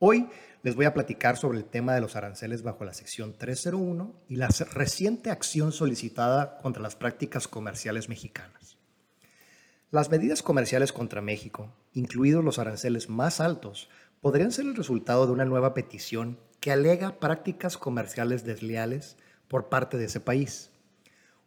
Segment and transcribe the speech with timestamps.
[0.00, 0.28] Hoy
[0.62, 4.36] les voy a platicar sobre el tema de los aranceles bajo la sección 301 y
[4.36, 8.78] la reciente acción solicitada contra las prácticas comerciales mexicanas.
[9.90, 13.88] Las medidas comerciales contra México, incluidos los aranceles más altos,
[14.20, 19.16] podrían ser el resultado de una nueva petición que alega prácticas comerciales desleales
[19.48, 20.70] por parte de ese país.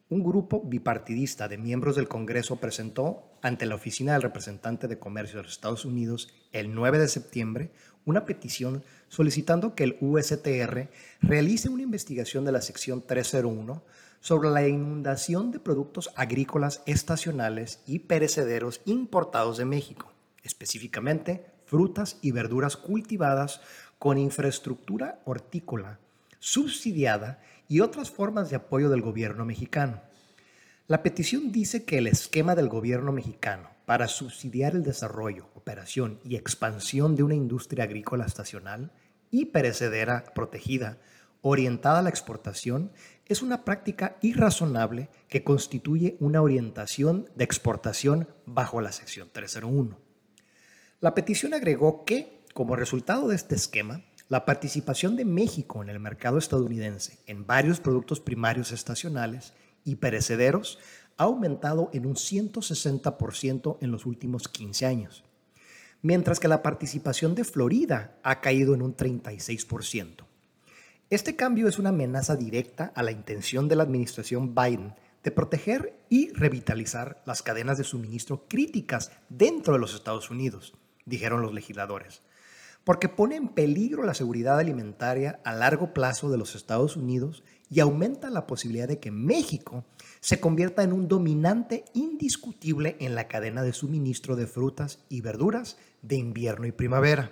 [0.10, 5.38] Un grupo bipartidista de miembros del Congreso presentó ante la Oficina del Representante de Comercio
[5.38, 7.72] de los Estados Unidos el 9 de septiembre
[8.06, 10.90] una petición solicitando que el USTR
[11.22, 13.84] realice una investigación de la sección 301
[14.20, 20.12] sobre la inundación de productos agrícolas estacionales y perecederos importados de México,
[20.44, 23.62] específicamente frutas y verduras cultivadas
[23.98, 26.00] con infraestructura hortícola
[26.42, 30.02] subsidiada y otras formas de apoyo del gobierno mexicano.
[30.88, 36.38] La petición dice que el esquema del gobierno mexicano para subsidiar el desarrollo, operación y
[36.38, 38.94] expansión de una industria agrícola estacional
[39.32, 40.98] y perecedera protegida
[41.42, 42.94] orientada a la exportación
[43.26, 50.00] es una práctica irrazonable que constituye una orientación de exportación bajo la sección 301.
[51.02, 56.00] La petición agregó que, como resultado de este esquema, la participación de México en el
[56.00, 59.52] mercado estadounidense en varios productos primarios estacionales
[59.84, 60.80] y perecederos
[61.22, 65.24] ha aumentado en un 160% en los últimos 15 años,
[66.02, 70.26] mientras que la participación de Florida ha caído en un 36%.
[71.12, 75.94] Este cambio es una amenaza directa a la intención de la administración Biden de proteger
[76.10, 80.74] y revitalizar las cadenas de suministro críticas dentro de los Estados Unidos,
[81.06, 82.24] dijeron los legisladores,
[82.84, 87.80] porque pone en peligro la seguridad alimentaria a largo plazo de los Estados Unidos y
[87.80, 89.86] aumenta la posibilidad de que México
[90.20, 95.78] se convierta en un dominante indiscutible en la cadena de suministro de frutas y verduras
[96.02, 97.32] de invierno y primavera,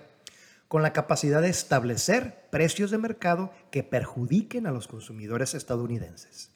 [0.66, 6.52] con la capacidad de establecer precios de mercado que perjudiquen a los consumidores estadounidenses.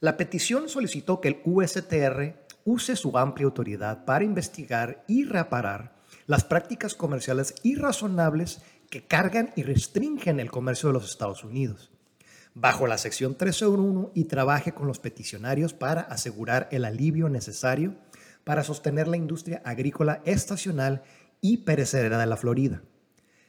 [0.00, 5.94] La petición solicitó que el USTR use su amplia autoridad para investigar y reparar
[6.26, 11.90] las prácticas comerciales irrazonables que cargan y restringen el comercio de los Estados Unidos
[12.56, 17.96] bajo la sección 301 y trabaje con los peticionarios para asegurar el alivio necesario
[18.44, 21.02] para sostener la industria agrícola estacional
[21.42, 22.82] y perecedera de la Florida.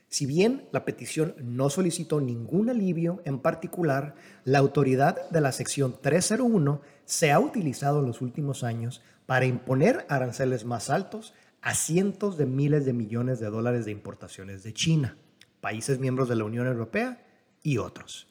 [0.10, 5.96] Si bien la petición no solicitó ningún alivio en particular, la autoridad de la sección
[6.02, 12.38] 301 se ha utilizado en los últimos años para imponer aranceles más altos a cientos
[12.38, 15.16] de miles de millones de dólares de importaciones de China,
[15.62, 17.26] países miembros de la Unión Europea
[17.64, 18.28] y otros.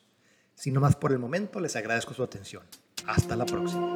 [0.56, 2.64] Sino más por el momento, les agradezco su atención.
[3.06, 3.94] Hasta la próxima.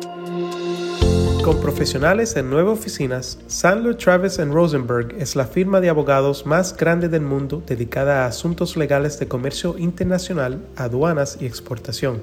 [1.43, 7.09] Con profesionales en nueve oficinas, Sandler Travis Rosenberg es la firma de abogados más grande
[7.09, 12.23] del mundo dedicada a asuntos legales de comercio internacional, aduanas y exportación.